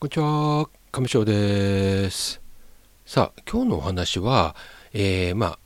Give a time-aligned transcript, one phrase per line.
[0.00, 2.40] こんにちは、上翔です。
[3.04, 4.56] さあ、今日のお話は、
[4.94, 5.58] えー、まあ、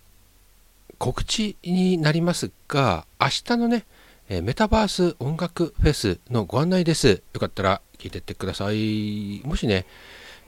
[0.98, 3.86] 告知になりますが、明日のね、
[4.28, 7.22] メタバース音楽フェスのご案内です。
[7.32, 9.40] よかったら聞いてってください。
[9.44, 9.86] もしね、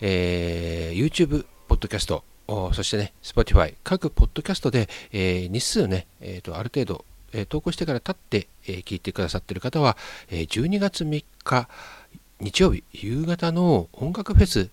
[0.01, 9.97] えー、YouTube、ポッドキャスト、そしてね、Spotify、各ポッドキャストで、えー、日数ね、えーと、ある程度、えー、投稿してから経って、えー、聞いてくださっている方は、
[10.29, 11.69] えー、12月3日、
[12.41, 14.71] 日曜日夕方の音楽フェス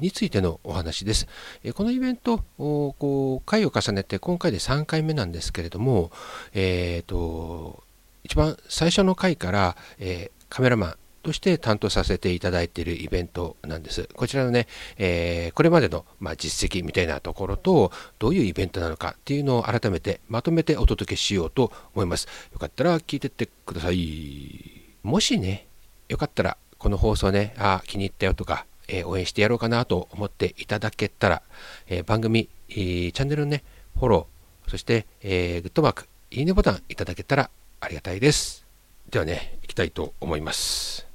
[0.00, 1.28] についてのお話です。
[1.74, 6.10] このイベント、こう回を重ねて今回で3回目なんですけれども、
[6.52, 7.82] えーと、
[8.24, 14.08] 一番最初の回から、えー、カメラマンとして担当させていただいているイベントなんです。
[14.14, 22.26] こちらのね、えー、これまでの、まあ、実績みたいなところと、どういうイベントなのかっていうのを改めてまとめてお届けしようと思います。
[22.52, 24.82] よかったら聞いてってください。
[25.04, 25.68] もしね、
[26.08, 31.42] よかったらこの放送ね、あ気に入ったよとか、えー、応援してやろうかなと思っていただけたら、
[31.86, 33.62] えー、番組、えー、チャンネルのね、
[33.94, 38.66] フォロー、そして、えグッドマーク、いいねボタンいただけたらありがたいです。
[39.08, 41.06] ではね、いきたいと思います。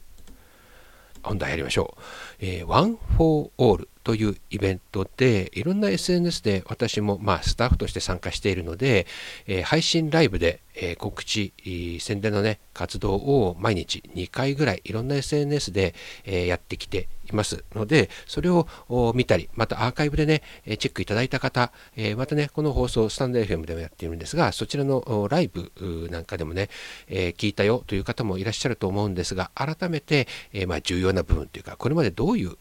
[1.21, 2.01] 本題やりましょう。
[2.39, 9.05] えー、One for All というイベントでいろんな SNS で私もまあスタッフとして参加しているので、
[9.47, 11.51] えー、配信ライブで、えー、告知、
[11.99, 18.65] 宣伝のね活動を毎日2回ぐらいいろんな SNS で、え、やってきていますのでそれを
[19.13, 25.73] 見たりまたアーカイブでねチェックいただいた方、えまたねこの放送スタンド FM でもやっているんですがそちらのライブ
[26.09, 26.69] なんかでもね、
[27.09, 32.55] え聞いたよという方もいらっしゃると思うんですが改めて、えまあ、重要な部分というかこれまでどういう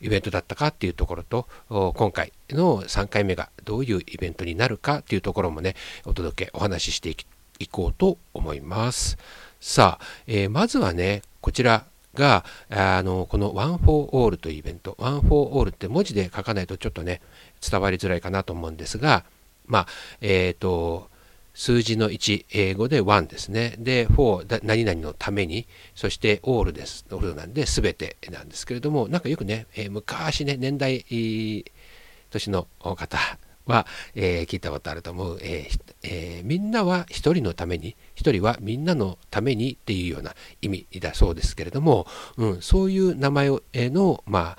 [0.00, 7.16] イベントだったかっていうところと今回の3回目がどういうイベントになるかっていうところもねお届けお話しして
[7.58, 9.16] いこうと思います。
[9.60, 14.96] さあ、えー、まずはねこちらがあのこの One for All というイベント。
[14.98, 17.20] One for All って文字で書かないとちょっとね
[17.68, 19.24] 伝わりづらいかなと思うんですが
[19.66, 19.86] まあ
[20.20, 21.08] えっ、ー、と
[21.56, 23.76] 数字の1、英語で1ですね。
[23.78, 27.06] で、for 何々のために、そして all です。
[27.10, 33.18] all なんで全てなんですけれども、なんかよくね、えー、昔ね、年代、年の方
[33.64, 42.06] は、えー、聞いたことあると思う、えーえー、みんなは一人のために、一人はみんなのためにっていうような意味だそうですけれども、
[42.36, 44.58] うん、そういう名前の、ま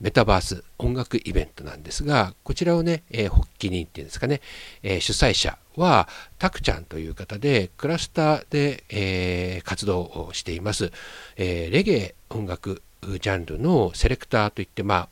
[0.00, 4.40] メタバース音楽イベントなんですが、こちらをね、えー、発起人っていうんですかね、
[4.82, 10.92] えー、主催者はたくちゃんという方で、クラスターで、えー、活動をしています。
[11.36, 15.08] えレゲエ音楽ジャンルのセレクターといって、まあ、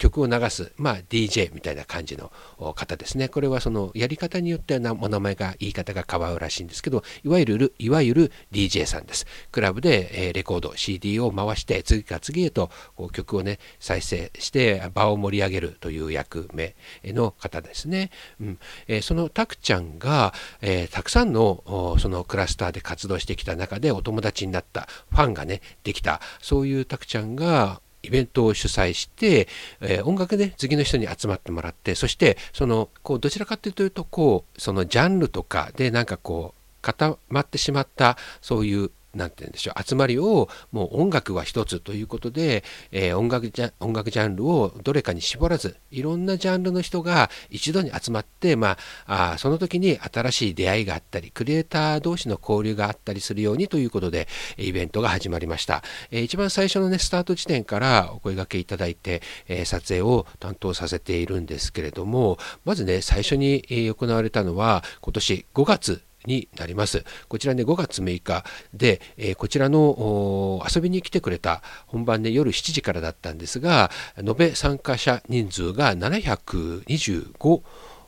[0.00, 2.32] 曲を流す、まあ、DJ みたいな感じの
[2.74, 3.28] 方ですね。
[3.28, 9.26] これはそのやり方によってはお名前が言い方が変わるらしいんですけど、いわゆる、いわゆる DJ さんです。
[9.52, 16.74] クラブで、えレコード、CD を回して、次から次へとこう曲をね、再生して場を盛り上げるという役目
[17.04, 18.10] の方ですね。
[18.40, 18.58] うん
[18.88, 29.48] えそのタクちゃんが、えたくさんのそのクラスターで活動してきた中でお友達になったファンがね、できた、そういうタクちゃんがイベントを主催して、
[29.80, 42.62] えー、音楽で次の人に集まってもらってそしてそのこうどちらかというとこうそのジャンルとかでなんかこう固まってしまったそういうなんて言うんでしょう集まりをもう音楽は一つということで、
[42.92, 48.76] えー、音楽ジャ音楽ジャンルをどれかに絞らずいろんなジャンルの人が一度に集まって、ま
[49.06, 67.04] あ、あその時に新しい出会いがあったりクリエイター同士の交流があったりするようにということでイベントが始まりました、えー、一番最初のねスタート地点からお声がけいただいて、えー、撮影を担当させているんですけれどもまずね最初に行われたのは今年5月になります。
[67.28, 68.44] こちらね、5月6日
[68.74, 77.62] で、えー、こちらの遊びに来てくれた本番で夜7時からだったんですが、延べ参加者人数が725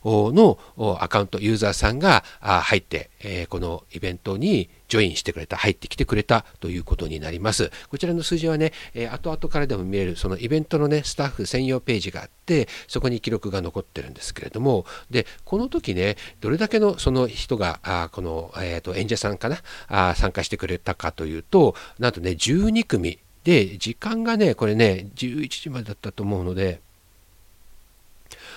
[0.05, 0.57] の
[0.99, 7.71] アカウント、ユーザーさんが入って、えこのイベントにジョインしてくれた、入ってきてくれたということになります。
[7.89, 19.57] こちらの数字はね、え後々からでも見える、そのイベントのね、スタッフ専用ページがあって、そこに記録が残ってるんですけれども、で、この時ね、どれだけのその人が、あこの、えーと、演者さんかな
[19.87, 26.81] あ、参加してくれたかというと、なんとね、12組で、時間がね、これね、11時までだったと思うので、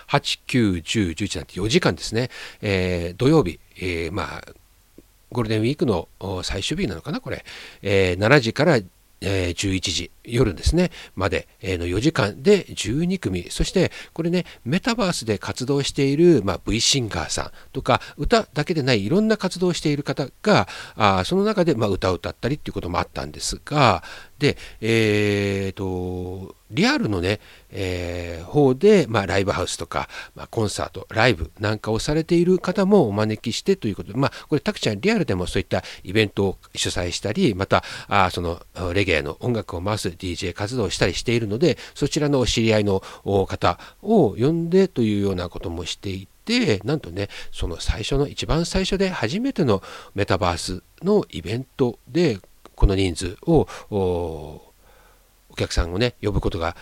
[0.08, 2.31] 8、9、10、11なんて4時間ですね、
[2.62, 4.44] えー、土曜日、えー、まあ、
[5.32, 6.08] ゴールデンウィークの
[6.43, 7.44] 最終日なのかな、これ、
[7.82, 8.79] えー、7時から
[9.20, 10.91] えー、11時夜ですね。
[11.14, 13.47] までの4時間で12組。
[13.50, 24.03] そしてこれねメタバースで活動している、まあ、V シンガーさんとか歌だけでないいろんな活動をしている方があその中で、まあ、歌を歌ったりっていうこともあったんですが
[24.38, 27.40] で、えーと、リアルのね、
[27.70, 38.60] えー、方で、まあ、ライブハウスとか、まあ、コンサート、ライブなんかをされている方もお招きしてということで、まあ、これ、たくちゃん、リアルでもそういったイベントを主催したり、また、あその
[38.92, 43.00] レゲエの音楽を回す DJ 活動をしたりしているので、そちらのお知り合いの
[43.46, 49.82] 方を呼んでというようなこともしていて、でなんとねその最初の一番最初で初めての
[50.14, 52.38] メタバースのイベントで
[52.76, 53.67] この人数を
[55.56, 56.76] お客さんをね呼ぶことが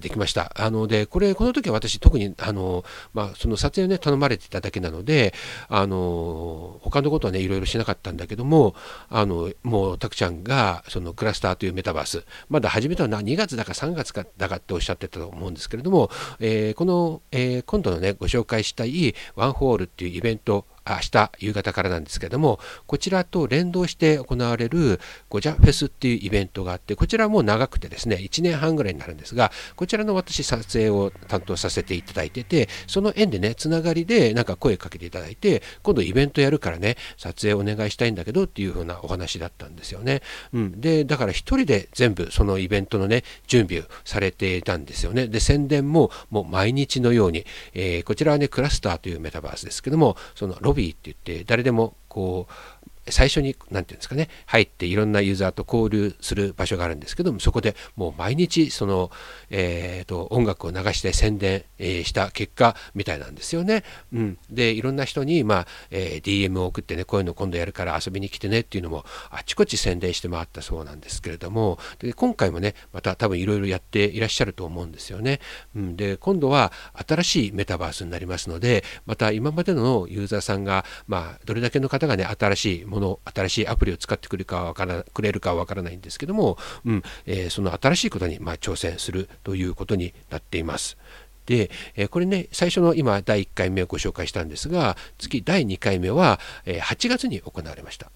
[0.00, 0.52] できました。
[0.56, 2.84] あのでこれこの時は私特にあの、
[3.14, 5.32] まあ、その撮影をね頼まれてただけなので
[5.68, 8.74] あの他のことはねいろいろしなかったんだけども
[9.08, 16.10] あのもうたくちゃんがそのクラスターというメタバースまだ始めたのは2月だか3月かだかっておっしゃってたと思うんですけれども、
[16.40, 40.22] えー、この、えー、今度のねご紹介したいワンホールっていうイベント明日夕方からなんですけどもこちらと連動して行われるゴジャフェスっていうイベントがあってこちらも長くてですね1年半ぐらいになるんですがこちらの私撮影を担当させていただいててその縁でねつながりでなんか声かけていただいて今度イベントやるからね撮影お願いしたいんだけどっていう風なお話だったんですよね、
[40.52, 45.26] うん、でだから1人で全部そのイベントのね準備をされていたんですよね。
[45.26, 47.44] で宣伝ももう毎日のように、
[47.74, 52.46] えー、こちらはねクラスターというメタバースですけどもそのロビーって言って誰でもこ
[52.79, 59.10] う最初に何て言うんですかね入っていろんなユーザーと交流する場所があるんですけどもそこでもう毎日その、
[59.50, 63.84] えーと、音楽を流して宣伝、えー、した結果みたいなんですよね。
[64.12, 75.40] うん、でいろんな人に、まあえー、DM を送ってねこういうの今度やるから遊びに来てねっていうのもあちこち宣伝して回ったそうなんですけれどもで今回もねまた多分いろいろやっていらっしゃると思うんですよね。
[75.74, 76.72] うん、で今度は
[77.06, 90.98] 新しいメタバースになりますのでまた今までのユーザーさんが、まあ、どれだけの方がね新しいもの新しいアプリを使ってくるかはからくれるかはわからないんですけども、うんえー、その新しいことにま挑戦するということになっています。
[91.46, 98.10] で、えこれね最初の今第1回目をご紹介したんですが次第2回目は、え8月に行われました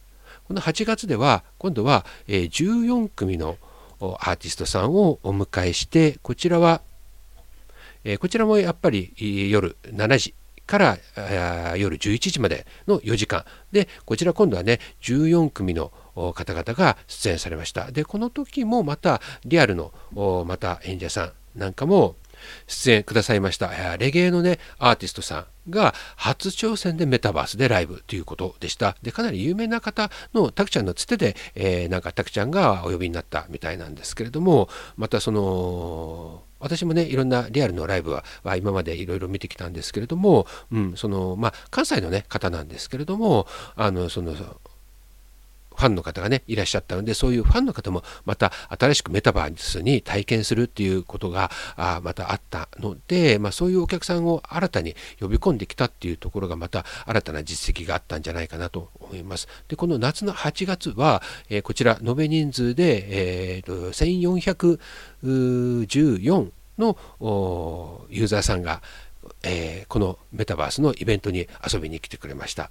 [0.47, 3.57] この8月では今度は、え14組の
[4.01, 6.83] アーティストさんをお迎えしてこちらは、
[8.05, 9.15] えこちらもやっぱり
[9.51, 10.35] 夜7時
[10.67, 10.99] から
[11.77, 13.45] 夜11時までの4時間。
[13.73, 15.93] でこちら今度はね14組の
[16.35, 17.91] 方々が出演されました。
[17.91, 19.93] でこの時もまたリアルの
[20.47, 22.17] また演者さんなんかも
[22.67, 23.97] 出演くださいました。
[23.97, 28.97] レゲエのねアーティストさんが初挑戦でメタバースでライブということでした。
[29.03, 38.25] でかなり有名な方のタクちゃんのつてで、えー、なんかタクちゃんがお呼びになったみたいなんですけれどもまたその私もねいろんなリアルのライブは
[38.57, 43.47] 今までいろいろ見てきたんですけれども、うん、そのまあ関西のね方なんですけれども
[43.77, 44.35] あのその
[45.77, 59.49] ファンの方がねいらっしゃったのでそういうファンの方もまた新しくメタバースに体験するっていうことがあまたあったので、まあ、そういうお客さんを新たに呼び込んできたっていうところがまた新たな実績があったんじゃないかなと思います。
[59.69, 66.97] でこの夏の8月は、えー、こちら延べ人数で、えーと、1414の
[68.11, 68.83] ユーザーさんが、
[69.43, 72.71] えー、このメタバースのイベントに遊びに来てくれました。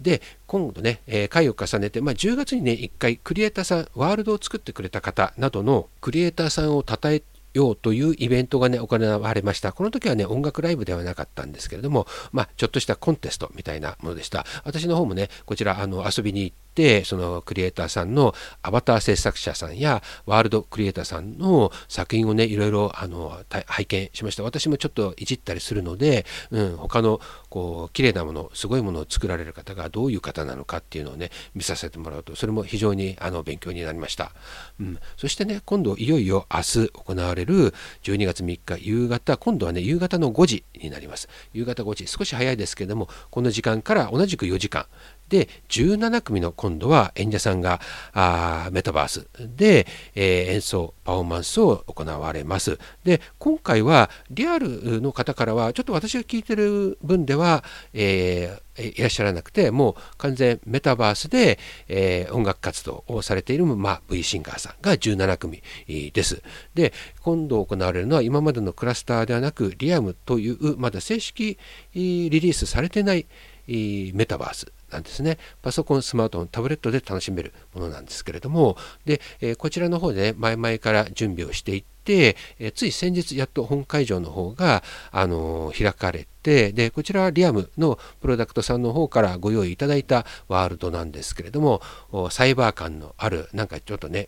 [0.00, 7.22] で今度ね、えー、回を重ねて、まあ、10月にね1回クリエイターさんワールドを作ってくれた方などのクリエイターさんを称え
[7.54, 9.72] ようというイベントがね行われました。
[9.72, 14.44] この時はね音楽ライブではなかったんですけれどもまあちょっとしたコンテストみたいなものでした。
[14.64, 16.67] 私の方もねこちらあの遊びに行って
[17.04, 24.42] そのクリエイターさんのアバター制作者さんやワールドクリエイターさんの作品をねいろいろあの拝見しました。
[24.42, 34.32] 私もちょっといじったりするので、うん、他のこう綺麗なものすごいものを作られる方がどういう方なのかっていうのをね見させてもらうとそれも非常にあの勉強になりました、
[34.80, 41.28] うん、そしてね今度いよいよ明日行われる12月3日夕方今度はね夕方の5時になります。
[41.52, 44.86] 夕方5時少し早いですけどもこの時間から同じく4時間
[45.28, 47.80] で17組の今度は演者さんが
[48.12, 52.78] あメタバースで、えー、演奏パフォーマンスを行われます。
[53.04, 61.58] で今回はリアルの方からはちょっと私が聞いてる分では、えー、いらっしゃらなくてもう完全メタバースで、
[61.88, 66.42] えー、音楽活動をされている、まあ、V シンガーさんが17組です。
[66.74, 66.92] で
[67.22, 71.58] 今度行われるのは今までのクラスターではなくリアムというまだ正式
[71.94, 73.26] リリースされてない
[73.66, 75.38] メタバースなんですね。
[75.62, 78.76] パソコンスマートフォンタブレットで楽しめるものなんですけれども。
[79.04, 91.82] で、えー、こちらの方でね前々から準備をしていって、えー、つい先日やっと本会場の方が、あのー、開かれてでこちらはリアムのプロダクトさんの方からご用意いただいたワールドなんですけれども
[92.30, 94.26] サイバー感のあるなんかちょっとね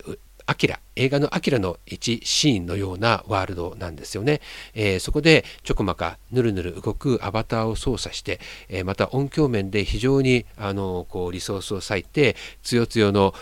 [0.51, 4.41] アキラ映画の「アキラ」の一シーンのようなワールドなんですよね、
[4.73, 13.33] えー、そこでちょこまかぬるぬる動くアバターを操作して、えー、また音響面で非常にあのこうリソースを割いてつよつよの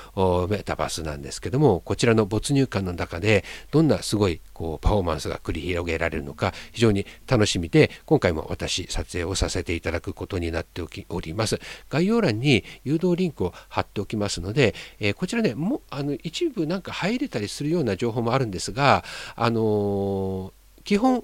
[0.50, 11.60] メタバースなんですけどもこちらの没入感の中でどんなすごいこうパフォーマンスが繰り広げられるのか非常に楽しみで今回も私撮影をさせていただくことになっております。
[11.90, 21.24] 概要欄に誘導リンクを貼っておきますので、えー、こちらねもあの一部なんか入れたりするような情報もあるんですがあのー、基本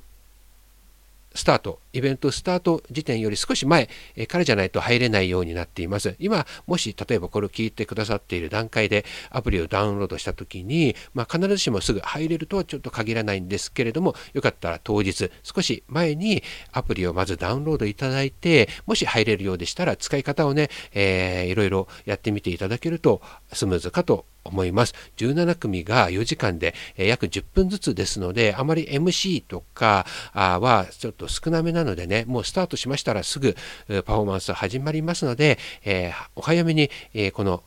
[1.36, 3.90] スタート、イベントスタート時点より少し前
[4.28, 6.16] からじゃないと入れないようになっています。
[6.20, 23.22] 今、もし例えばこれを聞いてくださっている段階でアプリをダウンロードした時に、まあ、必ずしもすぐ入れるとはちょっと限らないんですけれども、よかったら当日、少し前にアプリをまずダウンロードいただいて、もし入れるようでしたら使い方をね、えー、いろいろやってみていただけると
[23.54, 24.94] スムーズかと思います。
[25.18, 33.56] 17組が4時間で、約10分ずつですので、あまり MC とかはちょっと少なめなのでね、もうスタートしましたらすぐ
[33.88, 37.64] パフォーマンス始まりますので、えー、お早めに、えー、この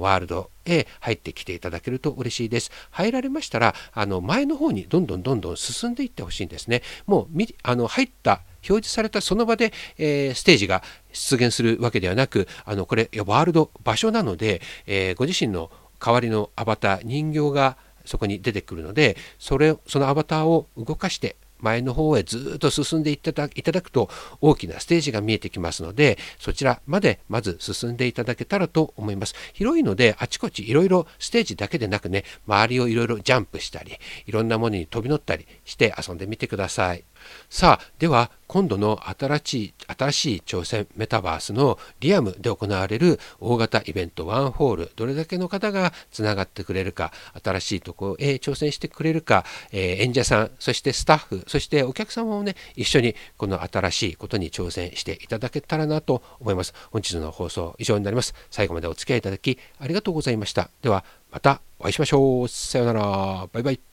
[0.00, 2.70] ワールドへ入ってきていただけると嬉しいです。
[2.90, 6.82] 入られましたら、あの前の方にどんどんどんどん進んでいってほしいんですね。
[7.06, 24.08] もうあの入った表示されたその場で、えー、ステージが出現するわけではなくあのこれワールド場所なので、えー、ご自身の代わりのアバター人形がそこに出てくるのでそれそのアバターを動かして前の方へずっと進んでいただいただくと
[24.40, 29.34] 大きなステージが見えてきますのでそちらまでまず進んでいただけたらと思います。
[29.52, 33.92] 広いのであちこちいろいろステージだけでなくね周りをいろいろジャンプしたり
[34.26, 37.04] いろんなものに飛び乗ったりして遊んでみてください。
[37.48, 47.12] さあでは今度の新しい新しい挑戦メタバースのリアムで行われる大型イベントワンホールどれだけの方がつながってくれるか
[47.44, 56.74] 新しいところへ挑戦してくれるか、えー、演者さんそしてスタッフそしてお客様もね一緒にこの新しいことに挑戦していただけたらなと思います。
[56.90, 58.34] 本日の放送以上になります。
[58.50, 60.70] 最後までお付き合いいただきありがとうございました。
[60.82, 62.48] ではまたお会いしましょう。
[62.48, 63.48] さようなら。
[63.52, 63.89] バイバイ。